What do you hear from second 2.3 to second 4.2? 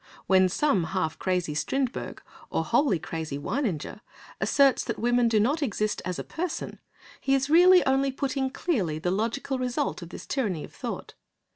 or wholly crazy Weininger